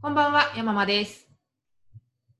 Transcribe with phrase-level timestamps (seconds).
[0.00, 1.26] こんばんは、山間です。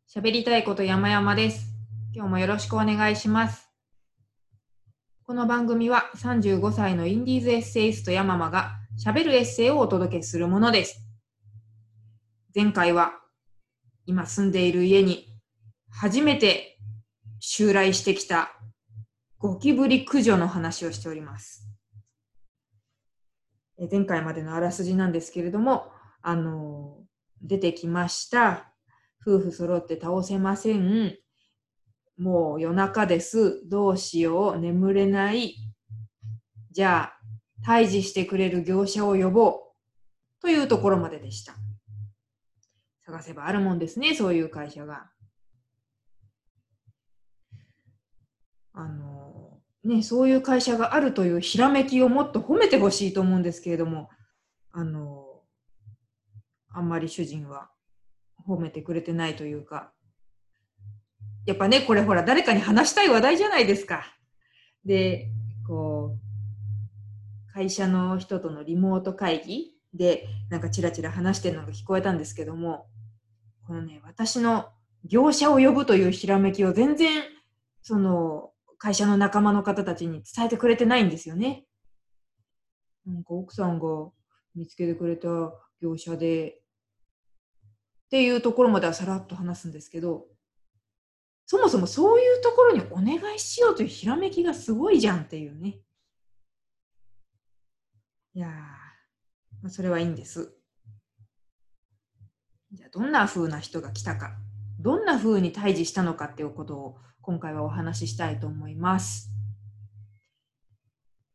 [0.09, 1.67] 喋りたいこと山々です。
[2.15, 3.69] 今日もよろしくお願いします。
[5.25, 11.05] この番組は35歳のインディーズエッセイスト山間が喋るエッセイをお届けするものです。
[12.55, 13.15] 前回は
[14.07, 15.27] 今住んでいる家に
[15.91, 16.79] 初めて
[17.41, 18.53] 襲来してきた
[19.39, 21.69] ゴキブリ駆除の話をしております。
[23.91, 25.91] 前回までのあらすじなんですけれども、
[26.23, 26.99] あの
[27.43, 28.73] 出てきました。
[29.27, 31.17] 夫婦揃って倒せません。
[32.17, 33.69] もう夜中です。
[33.69, 34.59] どうしよう。
[34.59, 35.55] 眠れない。
[36.71, 37.19] じゃあ、
[37.67, 40.41] 退治してくれる業者を呼ぼう。
[40.41, 41.55] というところまででした。
[43.05, 45.11] 探せばあるもんですね、そういう会社が。
[48.73, 54.09] あの、ね、そういう会社があるというひらめきをもっと褒めてほしいと思うんですけれども、
[54.71, 55.18] あの、
[56.79, 57.71] あんまり主人は
[58.47, 59.93] 褒めてくれてないというか、
[61.45, 64.05] やっぱね、これほら、誰かに話したい話題じゃないですか。
[64.85, 65.29] で、
[65.67, 66.17] こ
[67.51, 72.87] う、会社の人とのリモート会議で、なんかチラチラ話してるのが聞こえたんですけども、
[73.67, 74.69] このね、私の
[75.05, 77.25] 業者を呼ぶというひらめきを全然、
[77.83, 81.65] その、会社の仲間の方たちに伝えてくれてないんですよね。
[83.05, 83.87] なんか奥さんが
[84.55, 85.29] 見つけてくれた
[85.81, 86.61] 業者で、
[88.09, 90.25] っていうところまではさらっと話すんですけど、
[91.45, 95.77] そもそもそういうところにお願いしようというひらめきがすごいじゃんっていうね。
[98.33, 100.55] いやー、それはいいんです。
[102.73, 104.37] じゃあ、どんな風な人が来たか、
[104.79, 109.31] どんな風に退治したのかっていうことを今回はお話ししたいと思います。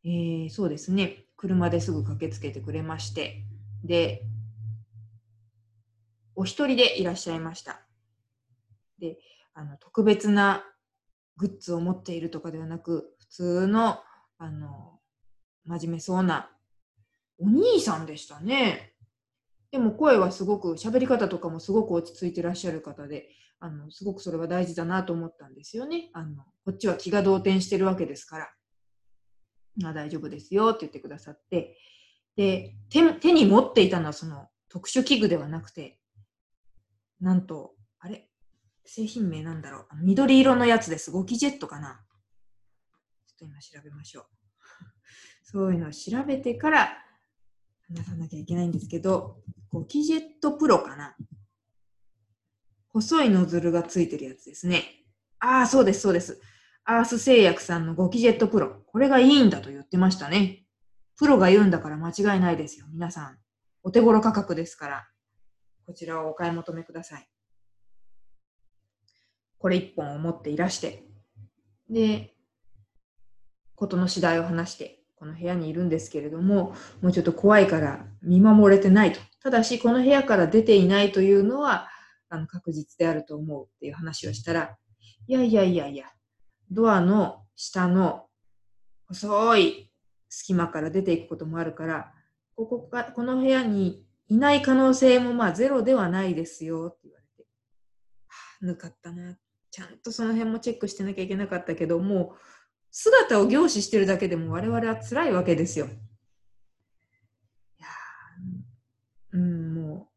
[0.03, 1.25] えー、そうですね。
[1.37, 3.43] 車ですぐ駆けつけてくれまして、
[3.83, 4.23] で、
[6.35, 7.81] お一人でいらっしゃいました。
[8.99, 9.17] で、
[9.53, 10.63] あの特別な
[11.37, 13.99] グッズを持っているとかではなく、普通の、
[14.37, 14.99] あの、
[15.65, 16.49] 真面目そうな
[17.39, 18.93] お兄さんでしたね。
[19.71, 23.29] でも声はすごく、喋り方とかもすごく落ち着いてらっしゃる方で、
[23.59, 26.09] あの、すごくそれは大事だなと思ったんですよね。
[26.13, 28.49] あの、こっちは気が動転してるわけですから。
[29.85, 31.77] あ大丈夫ですよって言ってくださって、
[32.35, 35.99] で、手手に持っていたのはその特殊器具ではなくて、
[37.23, 38.29] なんと、あれ？
[38.85, 41.09] 製品名なんだろう緑色のやつです。
[41.09, 42.01] ゴキジェットかな
[43.25, 44.25] ちょっと今調べましょう。
[45.41, 46.97] そういうのを調べてから
[47.87, 51.15] 話さなきゃいけないんですけど、ゴキジェットプロかな
[52.89, 54.83] 細いノズルがついてるやつですね。
[55.39, 56.41] ああ、そうです、そうです。
[56.83, 58.83] アース製薬さんのゴキジェットプロ。
[58.85, 60.65] これがいいんだと言ってましたね。
[61.15, 62.85] プロが言うんだから間違いないですよ。
[62.91, 63.39] 皆さん。
[63.81, 65.07] お手頃価格ですから。
[65.85, 67.27] こちらをお買い求めください。
[69.57, 71.03] これ一本を持っていらして。
[71.89, 72.33] で、
[73.75, 79.19] ことの次第を話して、この部屋にいるんですけれども、もうちょっと怖いから見守れてないと。
[79.41, 81.87] ただし、この部屋から出ていないというのは、
[82.29, 84.75] あの確実であると思うっていう話をしたら、
[85.27, 86.07] いやいやいやいや、
[86.71, 88.25] ドアの下の
[89.07, 89.91] 細い
[90.29, 92.11] 隙間から出ていくこともあるから、
[92.55, 97.47] ここか、この部屋にいない可能性もまあゼロではないですよって言われて、
[98.27, 99.37] はあ、ぬかったな。
[99.71, 102.37] ちゃんとその辺もチェックしてなきゃいけなかったけど、もう
[102.91, 105.87] 姿を凝視してるだけでも我々は辛いわけですよ。
[105.87, 105.89] い
[107.79, 107.87] や
[109.31, 110.09] うん、も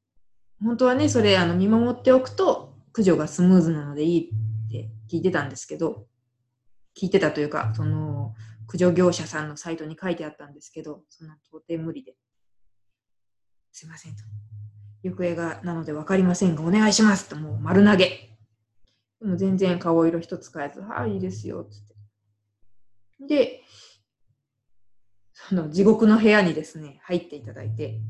[0.60, 6.06] う、本当はね、それあの見守っておくと駆除がスムーズなのでいいって聞いてたんですけど、
[7.00, 8.34] 聞いてたというか、その
[8.66, 12.14] 駆除業者さんのサイトに書いてあったんですけど、そんな到底無理で。
[13.78, 14.22] すいませんと。
[15.02, 18.30] 行方がなので分かりませんが、お願いしますと、もう丸投げ。
[19.20, 21.80] でも全然顔色一つ変えず、はい、いいですよ、つっ
[23.18, 23.34] て。
[23.34, 23.60] で、
[25.34, 28.00] その地獄の部屋にですね、入っていただいて、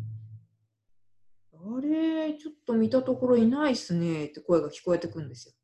[1.53, 5.55] あれ、ちょっと見たところいないっすね、って声が聞こえてくるんですよ。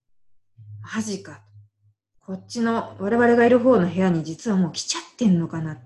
[0.97, 1.45] マジか。
[2.19, 5.81] こっちの我々がいる方の部屋に実はもう来ちゃってんのかな。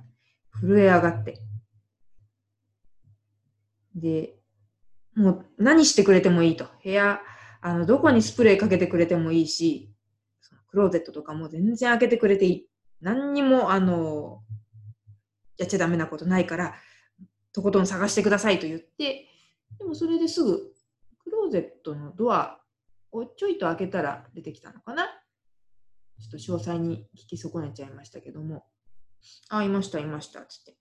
[0.58, 1.43] 震え上がって。
[3.96, 4.37] で、
[5.16, 6.66] もう何してくれてもいいと。
[6.84, 7.20] 部屋、
[7.62, 9.90] あの、どこにスプレーかけてくれてもいいし、
[10.40, 12.69] そのクローゼットとかも全然開けてくれていい。
[13.00, 14.43] 何にも、あの、
[15.56, 16.75] やっちゃダメなことないから、
[17.52, 19.26] とことん探してくださいと言って、
[19.78, 20.75] でもそれですぐ、
[21.25, 22.60] クローゼットのドア
[23.10, 25.06] をちょいと開けたら出てきたのかな。
[26.20, 28.66] ちょっと詳細に聞き損ねちゃいましたけども、
[29.49, 30.76] あ、いました、いました、つって。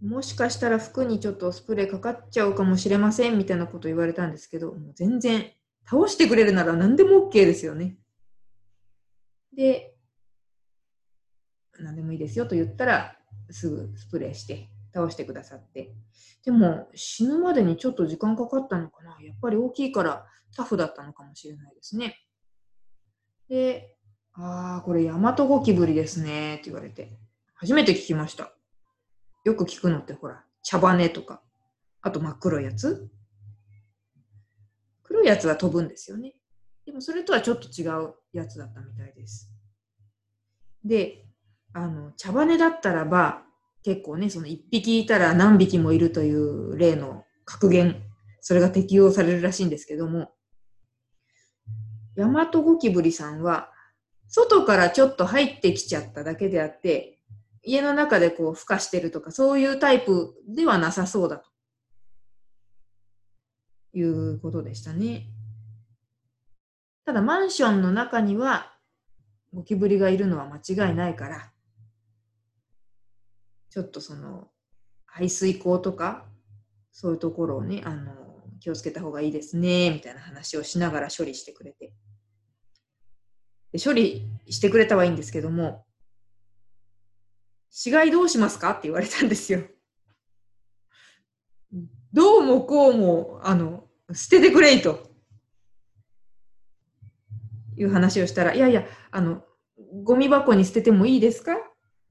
[0.00, 5.50] もしかしたら服にちょっとスプレーかかっちゃうかもしれませんみたいなこと言われたんですけど、もう全然
[5.88, 7.96] 倒してくれるなら何でも OK ですよね。
[9.56, 9.96] で、
[11.80, 13.16] 何でもいいですよと言ったら、
[13.50, 15.94] すぐスプレーして倒してくださって。
[16.44, 19.16] でも、死ぬまでにちょっと時間かかったのかな。
[19.20, 22.20] やっぱり大きいからタフだったのかもしれないですね。
[23.48, 23.96] で、
[24.34, 27.18] ああ、これ、ヤマトゴキブリですね、って言われて。
[27.54, 28.57] 初めて聞きました。
[29.44, 31.42] よく聞くのってほら、茶羽とか、
[32.02, 33.08] あと真っ黒いやつ
[35.02, 36.34] 黒いやつは飛ぶんですよね。
[36.84, 39.50] でもそれとはちょっと違うやつだったみたいです。
[40.84, 41.26] で、
[41.72, 43.42] あの、茶羽だったらば、
[43.82, 48.02] 結構ね、その1匹いたら何匹もいるという例の格言、
[48.40, 50.32] それが適用されるらしいんですけども、
[52.16, 53.70] ヤマトゴキブリさんは、
[54.28, 57.17] 外からちょっと入ってきちゃっただけであって、
[57.68, 61.50] 家の中でこう孵化してるとか、そういうタイプではなさそうだと
[63.92, 65.26] いうことでしたね。
[67.04, 68.72] ただ、マンションの中には
[69.52, 71.52] ゴキブリがいるのは間違いないから、
[73.68, 74.48] ちょっとその
[75.04, 76.24] 排水口とか、
[76.90, 78.14] そういうところをね、あの、
[78.60, 81.92] 気をつけた方がいいですね、みたいな話をしながら処理してくれて。
[83.72, 85.84] で処理してくれたはいいんですけども、
[87.80, 88.72] 死骸どうしますか？
[88.72, 89.60] って言われたんですよ。
[92.12, 95.08] どうもこうも、あの、捨ててくれいと。
[97.76, 99.44] いう話をしたら、いやいや、あの、
[100.02, 101.56] ゴミ箱に捨ててもいいですか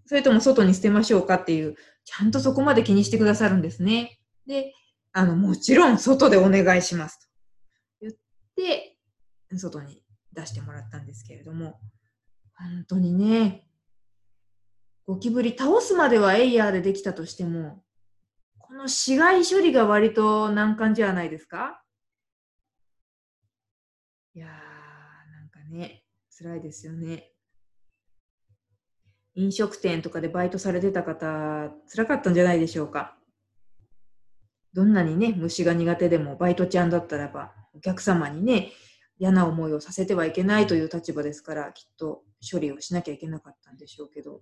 [0.06, 1.36] それとも外に捨てましょうか？
[1.36, 1.76] っていう、
[2.06, 4.22] ちゃんとそこまで気にしてくださるんですね。
[4.46, 4.72] で、
[5.12, 7.28] あの、もちろん外でお願いしますと
[8.00, 8.14] 言っ
[8.56, 8.98] て、
[9.58, 11.78] 外に出してもらったんですけれども、
[12.56, 13.67] 本当にね、
[15.08, 17.82] ゴキブリ倒すまではエイヤーでできたとしても、
[18.60, 21.82] この死骸処理が割と難関じゃないですか？
[24.36, 26.04] いやー、なんかね、
[26.38, 27.32] 辛いですよね。
[29.36, 33.16] 飲食店とかでバイトされてた方、辛かったんじゃないでしょうか？
[34.74, 38.74] どんなにね、虫が苦手でも、バイトちゃんだったらば、お客様にね、
[39.18, 44.42] 嫌な思いをさせてはいけないという立場ですから、きっと処理をしなきゃいけなかったんでしょうけど、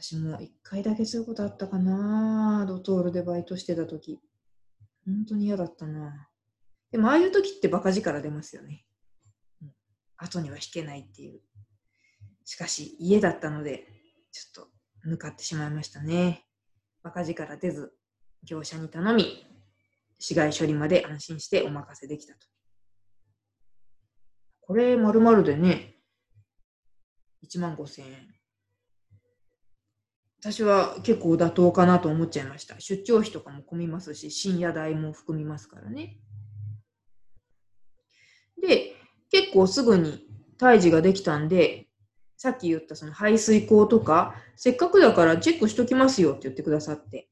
[0.00, 4.18] 私も一回だけそういうことあったかなドトールでバイトしてた時。
[5.04, 6.28] 本当に嫌だったな
[6.90, 8.86] でも、ああいう時ってバカ力出ますよね。
[9.62, 9.72] うん
[10.16, 11.40] 後には引けないっていう。
[12.44, 13.86] しかし、家だったので、
[14.32, 14.70] ちょっと
[15.04, 16.44] 向かってしまいましたね。
[17.02, 17.92] バカ力出ず、
[18.42, 19.46] 業者に頼み、
[20.18, 22.40] 死骸処理まで安心してお任せできたと。
[24.62, 25.96] これ、まるまるでね、
[27.44, 28.39] 1万5千円。
[30.40, 32.80] 私は結構妥当かなと思っちゃいました。
[32.80, 36.16] 出張費とかも込みますし、深夜代も含みますからね。
[38.60, 38.94] で、
[39.30, 40.26] 結構すぐに
[40.58, 41.88] 退治ができたんで、
[42.38, 47.28] さっき言ったその排水口とか、せっかくだからチェックしときますよって言ってくださって。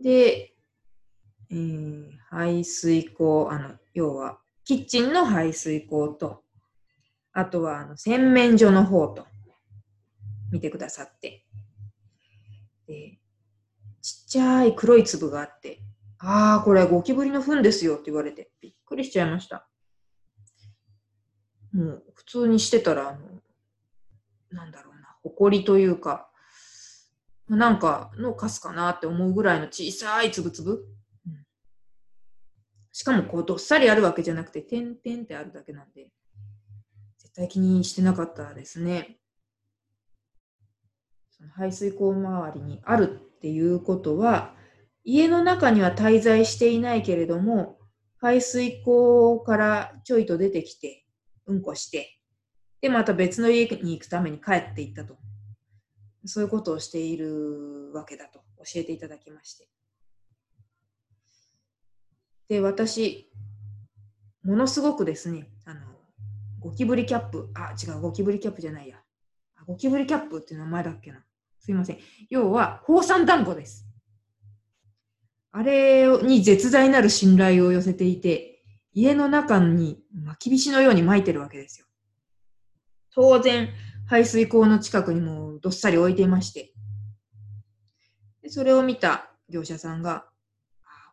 [0.00, 0.54] で、
[1.50, 6.44] えー、排水口、あの、要は、キッチンの排水口と、
[7.32, 9.26] あとは、あの、洗面所の方と、
[10.56, 11.44] 見てくださって。
[12.86, 13.18] で、
[14.00, 15.80] ちっちゃい黒い粒があって、
[16.18, 19.68] ああ、これゴキブリの糞ですよって言われて、びっくりしちゃいました。
[21.72, 23.18] もう普通にしてたら、あの、
[24.50, 26.30] なんだろうな、埃というか、
[27.48, 30.86] なんかのカスかなって思うぐらいの小さいつぶつぶ。
[31.26, 31.44] うん、
[32.92, 36.08] しかもこうどっさりあるわけじゃなくて、点々ってあるだけなんで、
[37.18, 39.18] 絶対気にしてなかったですね。
[41.38, 44.54] その排水口周りにあるっていうことは、
[45.04, 47.78] 家の中には滞在していないけれども、
[48.18, 51.04] 排水口からちょいと出てきて、
[51.46, 52.18] うんこして、
[52.80, 55.16] で、また別の家に行くために帰っていったと。
[56.24, 59.68] そういうことをしているわけだと教えていただきまして。
[62.48, 63.30] で、私、
[64.42, 65.80] ものすごくですね、あの、
[66.60, 69.00] ゴキブリキャップ、あ、違う、ゴキブリキャップじゃないや。
[69.66, 71.24] ゴキブリキャップっていう名前だっけな。
[71.58, 71.98] すいません。
[72.30, 73.86] 要は、放散団子です。
[75.50, 81.86] あれに絶大なる信頼を寄せていて、家の中に巻きびしのように巻いてるわけですよ。
[83.14, 83.70] 当然、
[84.06, 86.72] 排水口の近くにもどっさり置いていまして。
[88.42, 90.26] でそれを見た業者さんが、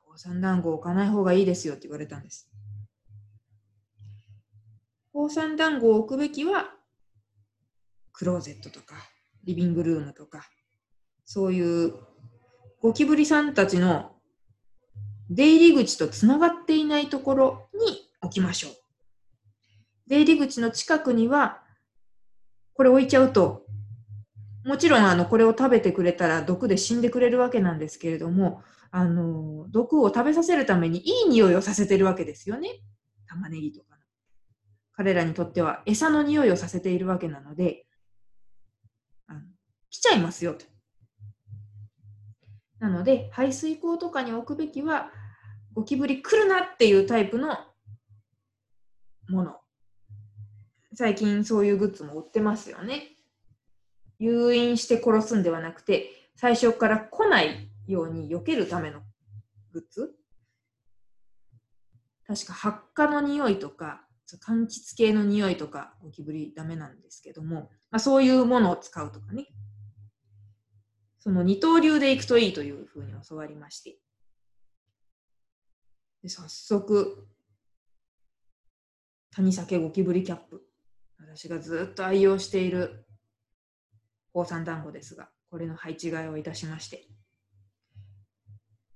[0.05, 2.47] 放散団子置かない方がいいですよって言われたんです。
[5.11, 6.75] 放散団子を置くべきは、
[8.23, 8.95] クローゼットとか、
[9.43, 10.47] リビングルームとか、
[11.25, 11.93] そういう
[12.81, 14.13] ゴキブリさんたちの
[15.29, 18.71] 出入り口とつながっていないところに置きましょう。
[20.07, 21.63] 出入り口の近くには、
[22.75, 23.65] これ置いちゃうと、
[24.63, 32.69] もちろんあのこれを食べてくれたら毒で死んでくれるわけなんですけれども、あの毒を食べさせるためにいい匂いをさせてるわけですよね。
[33.27, 33.87] 玉ねぎとか。
[34.93, 37.85] 彼らにとっては餌の匂いをさせているわけなので、
[39.93, 40.65] 来ちゃいますよと。
[42.79, 45.11] なので、排水口とかに置くべきは、
[45.73, 47.55] ゴキブリ来るなっていうタイプの
[49.29, 49.59] もの。
[50.95, 53.17] 最近そういうグッズも売ってますよね。
[54.17, 59.01] 誘引して殺すんではなくて、最初から来ないように避けるための
[59.73, 60.15] グッズ
[62.25, 64.07] 確か発火の匂いとか、
[64.43, 69.45] 柑橘系の匂いとか、ゴキブリダメなんですけども、まあ、そういうものを使うとかね。
[71.23, 73.95] その二刀流でいくといいというふうに教わりまして。
[76.21, 77.25] で早速、
[79.31, 80.63] 谷酒ゴキブリキャップ。
[81.17, 83.05] 私がずっと愛用している
[84.33, 87.07] 宝山団子ですが、これの配置替えをいたしまして。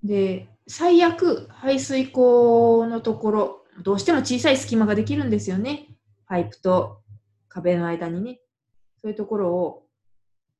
[0.03, 5.87] で、最悪、排水口のところ、どうしても小さい隙間ができるんですよね。
[6.25, 7.03] パイプと
[7.47, 8.41] 壁の間にね。
[9.01, 9.86] そういうところを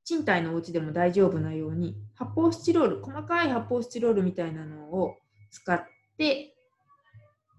[0.08, 5.18] 賃貸のお家でも大丈夫なように発泡スチロール細かい発泡スチロールみたいなのを
[5.52, 5.86] 使っ
[6.18, 6.56] て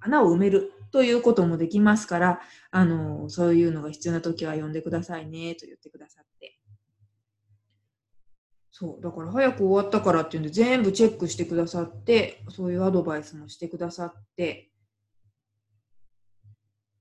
[0.01, 2.41] 穴を埋めるということもできますから
[2.71, 6.59] あのそういうのが必要な時は呼んでくださいねと言ってくださって。
[8.71, 14.71] そうだから早く終わったからっていうんで全部チェックしてくださってそういうアドバイスもしてくださって。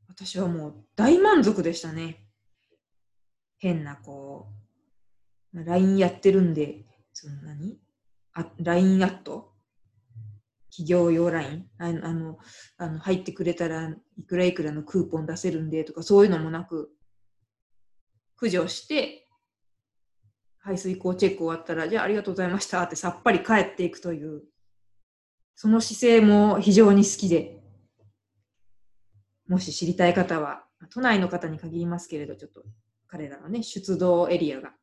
[0.10, 2.25] 私はもう大満足でしたね。
[3.60, 4.67] 変なこう
[5.64, 7.78] LINE やってるんで、その何？
[8.34, 9.54] あ ?LINE アット？
[10.70, 12.38] 企業用 LINE あの
[12.78, 16.92] あの入ってくれたらいくらいくらのクーポン出せるんでとかそういうのもなく
[18.36, 19.28] 駆除して
[20.60, 24.44] 排水口チェック終わったらじゃあありがとうございましたってさっぱり帰っていくという
[25.56, 27.58] その姿勢も非常に好きで
[29.48, 32.62] もし知りたい方は都内の方に限りますけれどちょっと
[33.08, 34.74] 彼らのね出動エリアが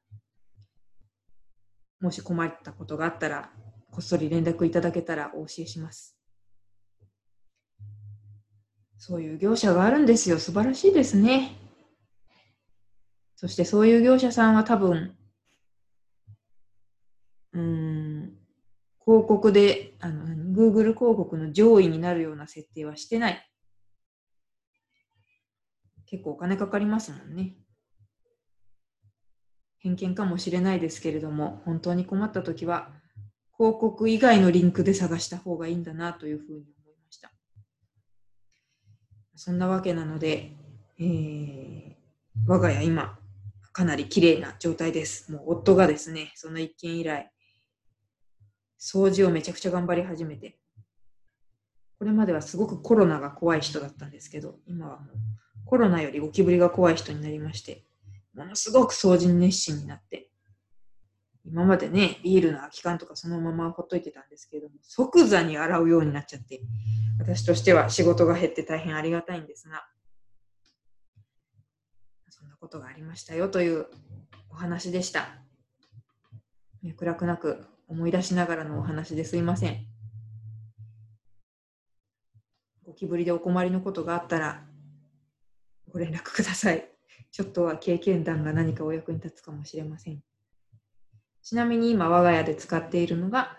[2.05, 3.51] もし困ったことがあったら、
[3.91, 6.19] こっそり連絡いただけたらお教えします。
[8.99, 10.39] そういう業者があるんですよ。
[10.39, 11.57] 素晴らしいですね。
[13.37, 15.17] そしてそういう業者さんは多分、
[17.55, 18.37] うん、
[19.03, 23.51] 広告で、あの、Google 広告の上位になるような設定はしてない。
[26.05, 27.55] 結構お金かかりますもんね。
[29.85, 32.89] 偏見かもしれないですけれども、本当に困ったときは、
[33.59, 37.31] 広告以外のリンクで探した方がいいんだなというふうに思いました。
[39.37, 40.53] そんなわけなので、
[40.99, 41.95] えー、
[42.47, 43.19] 我が家今、
[43.73, 45.31] かなり綺麗な状態です。
[45.31, 47.31] もう夫がですね、その一件以来、
[48.81, 50.59] 掃除をめちゃくちゃ頑張り始めて、
[51.99, 55.17] これまではすごくコロナが怖い人だったんですけど、今はもう
[55.67, 57.85] コロナよりゴキブリが怖い人になりまして、
[58.35, 60.31] ものすごく掃除に熱心になって、
[61.45, 66.63] 今までね、ビールの空き缶とかそのままほっといてたんですけれども、即座に洗うようになっちゃって、
[67.19, 69.85] 私としては仕事が減って大変ありがたいんですが、
[72.31, 73.87] そんなことがありましたよという
[74.51, 75.29] お話でした。
[76.83, 79.87] 脈絡なく思い出しながらのお話ですいません。
[82.85, 84.63] ゴキブリでお困りのことがあったら
[85.91, 86.94] ご連絡ください。
[87.31, 90.23] ちょっとは経験談が何かお役に立つかもしれません。
[91.43, 93.57] ちなみに今我が家で使っているのが、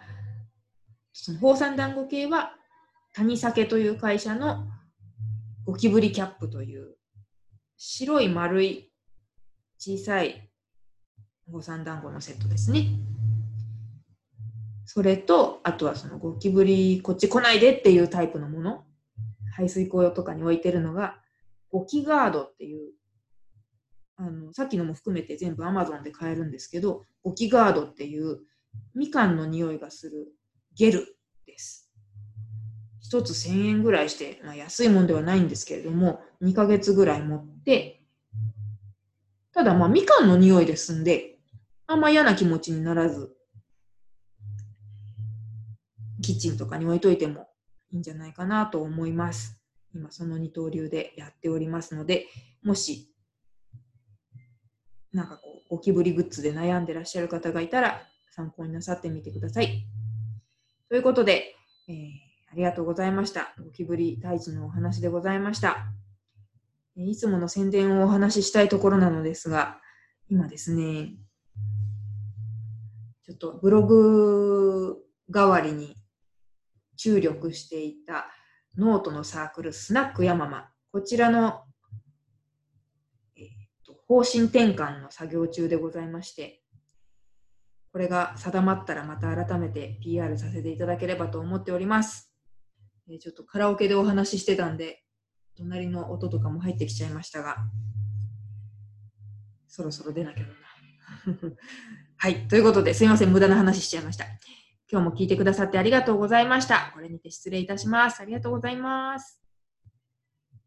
[1.14, 2.54] その宝山団子系は
[3.14, 4.66] 谷酒という会社の
[5.66, 6.96] ゴキブリキャップという
[7.78, 8.92] 白い丸い
[9.78, 10.50] 小さい
[11.46, 12.88] 宝山団子のセットですね。
[14.86, 18.84] それと、あとはそのゴキブリこっち来ないでっていうタイプのもの、
[19.56, 21.18] 排水口とかに置いてるのが、
[21.70, 22.94] ゴキガードっていう
[24.18, 28.40] あのさっきのも含めて全部 Amazon で買えるんですけど、オキガードっていう
[28.94, 30.28] みかんの匂いがする
[30.76, 31.92] ゲルです。
[33.12, 38.02] 1つ1000円ぐらいして、まあ、安いもんではないんですけれども、2ヶ月ぐらい持って、
[39.54, 41.38] ただまあみかんの匂いですんで、
[41.88, 43.36] あんま嫌な気持ちにならず、
[46.22, 47.48] キッチンとかに置いといても
[47.92, 49.62] いいんじゃないかなと思います。
[49.94, 52.26] 今その二刀流でやっておりますので、
[52.64, 53.15] もし
[55.16, 59.86] なんかこう、ゴキブリグッズで悩んでらっしゃる方がいたら、参考になさってみてください。
[60.90, 61.56] ということで、
[61.88, 62.10] えー、
[62.52, 63.54] ありがとうございました。
[63.58, 65.88] ゴキブリ退治のお話でございました。
[66.98, 69.80] いつもの宣伝をお話ししたいところなのですが、
[70.30, 71.16] 今ですね、
[73.24, 74.98] ちょっとブログ
[75.30, 75.96] 代わりに
[76.98, 78.28] 注力していた
[78.78, 81.65] ノートのサークルスナックヤママ、こちらの、
[84.08, 86.62] 方針転換の作業中でございまして、
[87.92, 92.32] これが定まったらまた改めて PR させていただければと思っております。
[93.10, 95.04] え、ちょっとカラオケでお話ししてたんで、
[95.58, 97.58] 隣の音とかも入ってきちゃいましたが、
[99.68, 100.56] そろそろ出なきゃだな。
[102.18, 102.48] はい。
[102.48, 103.32] ということで、すいません。
[103.32, 104.26] 無駄な話しちゃいました。
[104.92, 106.92] 今日も聞いてくださってありがとうございました。
[106.94, 108.22] これにて失礼いたします。
[108.22, 109.45] ありがとうございます。